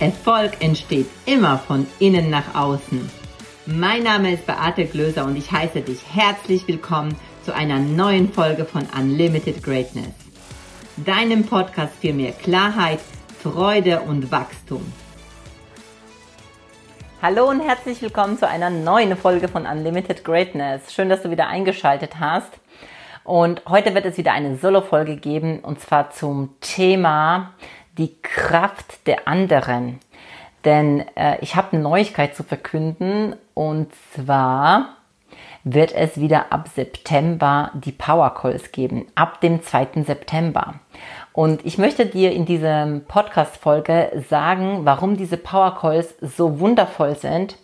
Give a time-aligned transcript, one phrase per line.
[0.00, 3.10] Erfolg entsteht immer von innen nach außen.
[3.66, 8.64] Mein Name ist Beate Glöser und ich heiße dich herzlich willkommen zu einer neuen Folge
[8.64, 10.14] von Unlimited Greatness.
[10.98, 13.00] Deinem Podcast für mehr Klarheit,
[13.42, 14.86] Freude und Wachstum.
[17.20, 20.94] Hallo und herzlich willkommen zu einer neuen Folge von Unlimited Greatness.
[20.94, 22.52] Schön, dass du wieder eingeschaltet hast.
[23.24, 27.54] Und heute wird es wieder eine Solo-Folge geben und zwar zum Thema
[27.98, 29.98] die Kraft der anderen.
[30.64, 34.96] Denn äh, ich habe eine Neuigkeit zu verkünden und zwar
[35.64, 40.02] wird es wieder ab September die Power Calls geben, ab dem 2.
[40.06, 40.74] September.
[41.32, 47.58] Und ich möchte dir in dieser Podcast-Folge sagen, warum diese Power Calls so wundervoll sind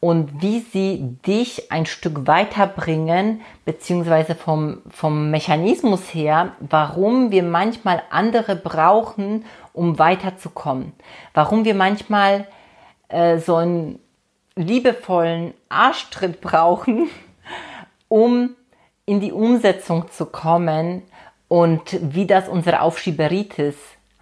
[0.00, 8.02] und wie sie dich ein Stück weiterbringen, beziehungsweise vom, vom Mechanismus her, warum wir manchmal
[8.10, 10.92] andere brauchen, um weiterzukommen.
[11.34, 12.46] Warum wir manchmal
[13.08, 13.98] äh, so einen
[14.56, 17.08] liebevollen Arschtritt brauchen,
[18.08, 18.56] um
[19.06, 21.02] in die Umsetzung zu kommen
[21.48, 23.74] und wie das unsere Aufschieberitis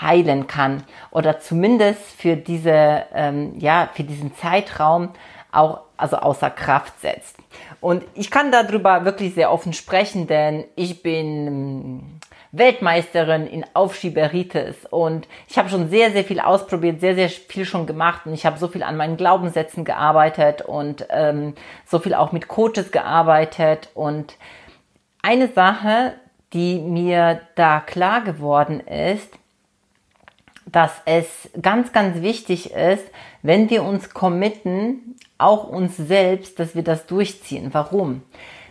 [0.00, 5.10] heilen kann oder zumindest für diese ähm, ja für diesen Zeitraum
[5.52, 7.36] auch also außer Kraft setzt.
[7.80, 12.20] Und ich kann darüber wirklich sehr offen sprechen, denn ich bin
[12.52, 17.86] Weltmeisterin in Aufschieberitis und ich habe schon sehr, sehr viel ausprobiert, sehr, sehr viel schon
[17.86, 21.54] gemacht und ich habe so viel an meinen Glaubenssätzen gearbeitet und ähm,
[21.86, 24.36] so viel auch mit Coaches gearbeitet und
[25.22, 26.14] eine Sache,
[26.52, 29.38] die mir da klar geworden ist,
[30.66, 33.04] dass es ganz, ganz wichtig ist,
[33.42, 37.70] wenn wir uns committen, auch uns selbst, dass wir das durchziehen.
[37.72, 38.22] Warum?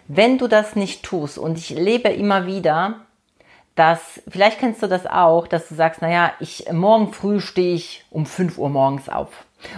[0.07, 3.05] Wenn du das nicht tust, und ich lebe immer wieder,
[3.79, 8.03] dass, vielleicht kennst du das auch, dass du sagst, naja, ich, morgen früh stehe ich
[8.11, 9.29] um 5 Uhr morgens auf.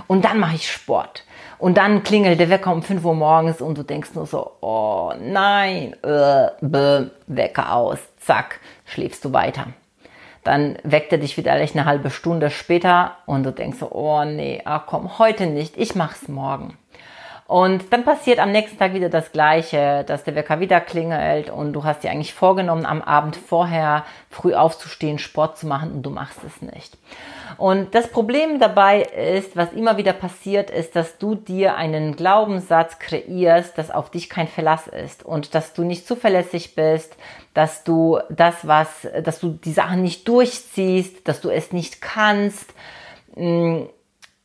[0.07, 1.23] Und dann mache ich Sport.
[1.59, 5.13] Und dann klingelt der Wecker um 5 Uhr morgens und du denkst nur so, oh
[5.19, 9.67] nein, äh, bäh, Wecker aus, zack, schläfst du weiter.
[10.43, 14.63] Dann weckt er dich wieder eine halbe Stunde später und du denkst so, oh nee,
[14.65, 16.75] ach komm, heute nicht, ich mach's morgen.
[17.51, 21.73] Und dann passiert am nächsten Tag wieder das Gleiche, dass der Wecker wieder klingelt und
[21.73, 26.11] du hast dir eigentlich vorgenommen, am Abend vorher früh aufzustehen, Sport zu machen und du
[26.11, 26.97] machst es nicht.
[27.57, 32.99] Und das Problem dabei ist, was immer wieder passiert, ist, dass du dir einen Glaubenssatz
[32.99, 37.17] kreierst, dass auf dich kein Verlass ist und dass du nicht zuverlässig bist,
[37.53, 42.73] dass du das, was, dass du die Sachen nicht durchziehst, dass du es nicht kannst
[43.35, 43.87] mm,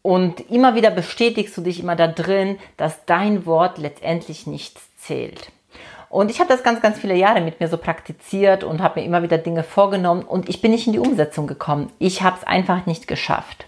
[0.07, 5.51] und immer wieder bestätigst du dich immer da drin, dass dein Wort letztendlich nichts zählt.
[6.11, 9.07] Und ich habe das ganz, ganz viele Jahre mit mir so praktiziert und habe mir
[9.07, 11.91] immer wieder Dinge vorgenommen und ich bin nicht in die Umsetzung gekommen.
[11.99, 13.67] Ich habe es einfach nicht geschafft.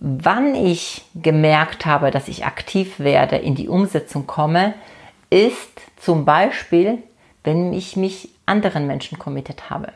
[0.00, 4.74] Wann ich gemerkt habe, dass ich aktiv werde, in die Umsetzung komme,
[5.30, 6.98] ist zum Beispiel,
[7.44, 9.92] wenn ich mich anderen Menschen committed habe.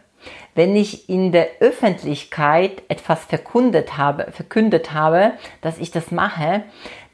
[0.55, 6.65] Wenn ich in der Öffentlichkeit etwas verkündet habe, verkündet habe, dass ich das mache,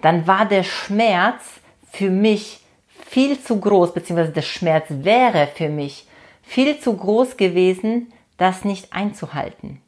[0.03, 1.43] dann war der Schmerz
[1.91, 2.61] für mich
[3.07, 6.07] viel zu groß, beziehungsweise der Schmerz wäre für mich
[6.43, 9.83] viel zu groß gewesen, das nicht einzuhalten.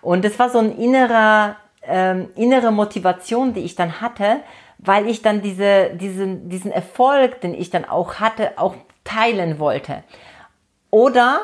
[0.00, 4.40] Und es war so ein innerer, ähm, innere Motivation, die ich dann hatte,
[4.78, 10.02] weil ich dann diese, diesen, diesen Erfolg, den ich dann auch hatte, auch teilen wollte.
[10.90, 11.42] Oder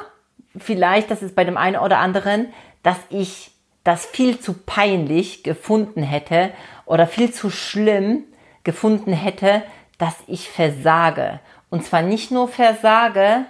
[0.57, 2.49] vielleicht, das ist bei dem einen oder anderen,
[2.83, 3.53] dass ich
[3.85, 6.51] das viel zu peinlich gefunden hätte
[6.87, 8.25] oder viel zu schlimm
[8.65, 9.63] gefunden hätte,
[9.99, 11.41] dass ich versage.
[11.71, 13.47] Und zwar nicht nur versage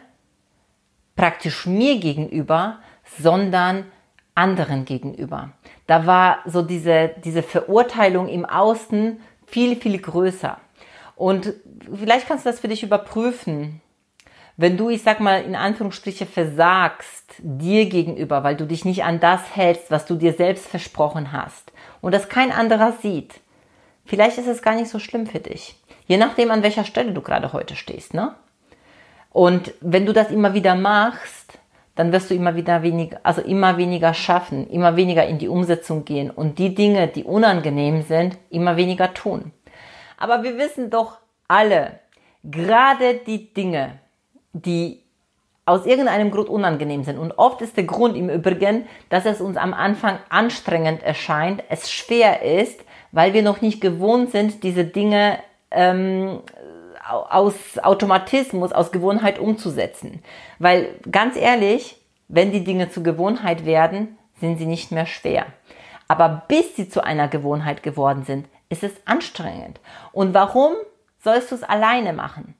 [1.17, 2.79] praktisch mir gegenüber,
[3.19, 3.85] sondern
[4.35, 5.51] anderen gegenüber.
[5.87, 10.59] Da war so diese, diese Verurteilung im Außen viel, viel größer.
[11.17, 11.53] Und
[11.95, 13.83] vielleicht kannst du das für dich überprüfen
[14.61, 19.19] wenn du, ich sag mal, in Anführungsstriche versagst dir gegenüber, weil du dich nicht an
[19.19, 21.73] das hältst, was du dir selbst versprochen hast
[22.03, 23.41] und das kein anderer sieht,
[24.05, 25.77] vielleicht ist es gar nicht so schlimm für dich.
[26.07, 28.35] Je nachdem, an welcher Stelle du gerade heute stehst, ne?
[29.31, 31.59] Und wenn du das immer wieder machst,
[31.95, 36.05] dann wirst du immer wieder weniger, also immer weniger schaffen, immer weniger in die Umsetzung
[36.05, 39.53] gehen und die Dinge, die unangenehm sind, immer weniger tun.
[40.19, 41.17] Aber wir wissen doch
[41.49, 42.01] alle,
[42.45, 44.01] gerade die Dinge,
[44.53, 45.03] die
[45.67, 47.19] aus irgendeinem Grund unangenehm sind.
[47.19, 51.91] Und oft ist der Grund im Übrigen, dass es uns am Anfang anstrengend erscheint, es
[51.91, 52.81] schwer ist,
[53.13, 55.39] weil wir noch nicht gewohnt sind, diese Dinge
[55.71, 56.41] ähm,
[57.09, 60.23] aus Automatismus, aus Gewohnheit umzusetzen.
[60.59, 61.97] Weil ganz ehrlich,
[62.29, 65.47] wenn die Dinge zur Gewohnheit werden, sind sie nicht mehr schwer.
[66.09, 69.81] Aber bis sie zu einer Gewohnheit geworden sind, ist es anstrengend.
[70.13, 70.73] Und warum
[71.23, 72.55] sollst du es alleine machen?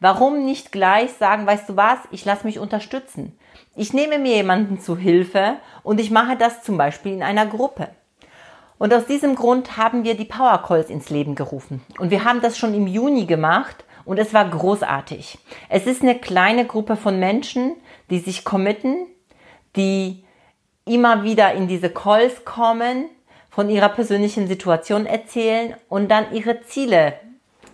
[0.00, 3.38] Warum nicht gleich sagen, weißt du was, ich lasse mich unterstützen.
[3.74, 7.88] Ich nehme mir jemanden zu Hilfe und ich mache das zum Beispiel in einer Gruppe.
[8.78, 11.82] Und aus diesem Grund haben wir die Power Calls ins Leben gerufen.
[11.98, 15.38] Und wir haben das schon im Juni gemacht und es war großartig.
[15.68, 17.76] Es ist eine kleine Gruppe von Menschen,
[18.10, 19.06] die sich committen,
[19.76, 20.24] die
[20.84, 23.06] immer wieder in diese Calls kommen,
[23.50, 27.14] von ihrer persönlichen Situation erzählen und dann ihre Ziele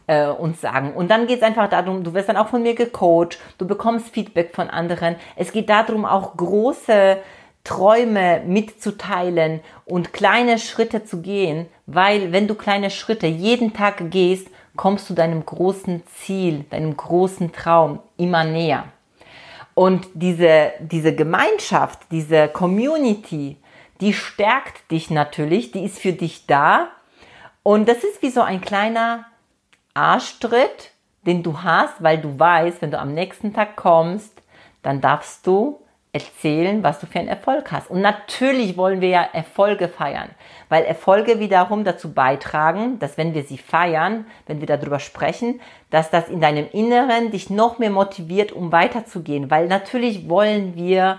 [0.06, 0.93] äh, uns sagen.
[0.94, 4.10] Und dann geht es einfach darum, du wirst dann auch von mir gecoacht, du bekommst
[4.10, 5.16] Feedback von anderen.
[5.37, 7.19] Es geht darum, auch große
[7.64, 14.49] Träume mitzuteilen und kleine Schritte zu gehen, weil wenn du kleine Schritte jeden Tag gehst,
[14.76, 18.84] kommst du deinem großen Ziel, deinem großen Traum immer näher.
[19.75, 23.56] Und diese, diese Gemeinschaft, diese Community,
[24.00, 26.88] die stärkt dich natürlich, die ist für dich da.
[27.62, 29.26] Und das ist wie so ein kleiner
[29.94, 30.90] Arschtritt,
[31.26, 34.42] den du hast, weil du weißt, wenn du am nächsten Tag kommst,
[34.82, 35.78] dann darfst du
[36.12, 37.90] erzählen, was du für einen Erfolg hast.
[37.90, 40.28] Und natürlich wollen wir ja Erfolge feiern,
[40.68, 46.10] weil Erfolge wiederum dazu beitragen, dass wenn wir sie feiern, wenn wir darüber sprechen, dass
[46.10, 51.18] das in deinem Inneren dich noch mehr motiviert, um weiterzugehen, weil natürlich wollen wir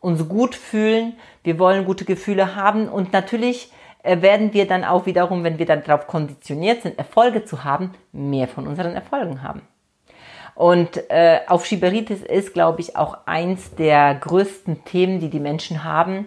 [0.00, 3.70] uns gut fühlen, wir wollen gute Gefühle haben und natürlich
[4.02, 8.48] werden wir dann auch wiederum, wenn wir dann darauf konditioniert sind, Erfolge zu haben, mehr
[8.48, 9.62] von unseren Erfolgen haben.
[10.54, 15.84] Und äh, auf Schiberitis ist, glaube ich, auch eins der größten Themen, die die Menschen
[15.84, 16.26] haben.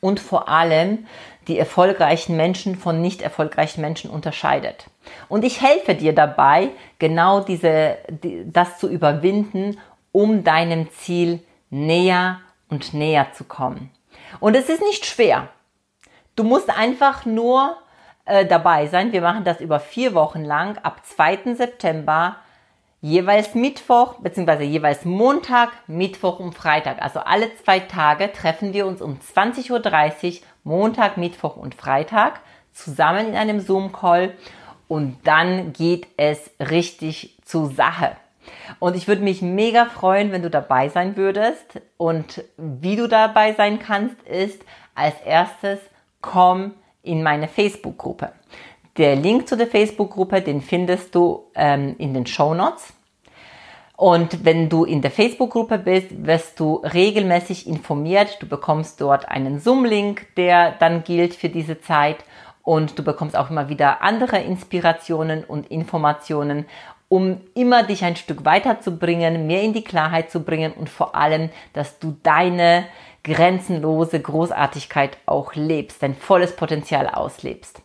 [0.00, 1.06] Und vor allem
[1.46, 4.86] die erfolgreichen Menschen von nicht erfolgreichen Menschen unterscheidet.
[5.28, 9.78] Und ich helfe dir dabei, genau diese, die, das zu überwinden,
[10.12, 11.40] um deinem Ziel
[11.70, 13.90] näher und näher zu kommen.
[14.40, 15.48] Und es ist nicht schwer.
[16.40, 17.76] Du musst einfach nur
[18.24, 19.12] äh, dabei sein.
[19.12, 20.78] Wir machen das über vier Wochen lang.
[20.78, 21.54] Ab 2.
[21.54, 22.36] September
[23.02, 24.64] jeweils Mittwoch bzw.
[24.64, 27.02] jeweils Montag, Mittwoch und Freitag.
[27.02, 32.40] Also alle zwei Tage treffen wir uns um 20.30 Uhr, Montag, Mittwoch und Freitag
[32.72, 34.32] zusammen in einem Zoom-Call
[34.88, 38.16] und dann geht es richtig zur Sache.
[38.78, 41.82] Und ich würde mich mega freuen, wenn du dabei sein würdest.
[41.98, 44.62] Und wie du dabei sein kannst, ist
[44.94, 45.80] als erstes
[46.20, 46.72] komm
[47.02, 48.32] in meine Facebook-Gruppe.
[48.96, 52.92] Der Link zu der Facebook-Gruppe, den findest du ähm, in den Show Notes.
[53.96, 58.38] Und wenn du in der Facebook-Gruppe bist, wirst du regelmäßig informiert.
[58.40, 62.16] Du bekommst dort einen Zoom-Link, der dann gilt für diese Zeit.
[62.62, 66.66] Und du bekommst auch immer wieder andere Inspirationen und Informationen,
[67.08, 71.50] um immer dich ein Stück weiterzubringen, mehr in die Klarheit zu bringen und vor allem,
[71.72, 72.86] dass du deine
[73.24, 77.82] grenzenlose Großartigkeit auch lebst, dein volles Potenzial auslebst.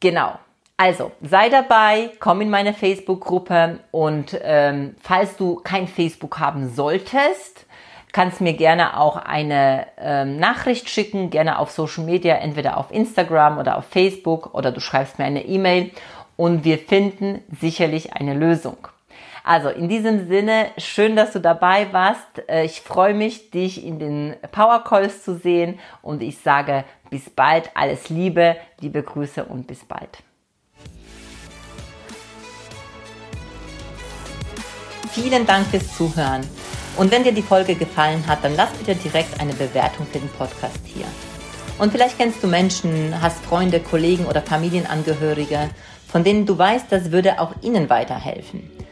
[0.00, 0.38] Genau.
[0.76, 7.66] Also sei dabei, komm in meine Facebook-Gruppe und ähm, falls du kein Facebook haben solltest,
[8.12, 13.58] kannst mir gerne auch eine ähm, Nachricht schicken, gerne auf Social Media, entweder auf Instagram
[13.58, 15.90] oder auf Facebook oder du schreibst mir eine E-Mail
[16.36, 18.88] und wir finden sicherlich eine Lösung.
[19.44, 22.48] Also in diesem Sinne, schön, dass du dabei warst.
[22.48, 27.28] Äh, ich freue mich, dich in den Power Calls zu sehen und ich sage bis
[27.28, 30.18] bald, alles Liebe, liebe Grüße und bis bald.
[35.10, 36.40] Vielen Dank fürs Zuhören.
[36.96, 40.28] Und wenn dir die Folge gefallen hat, dann lass bitte direkt eine Bewertung für den
[40.30, 41.06] Podcast hier.
[41.78, 45.70] Und vielleicht kennst du Menschen, hast Freunde, Kollegen oder Familienangehörige,
[46.06, 48.70] von denen du weißt, das würde auch ihnen weiterhelfen.